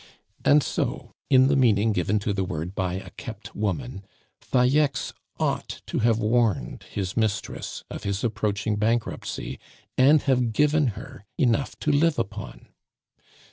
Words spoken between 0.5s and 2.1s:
so, in the meaning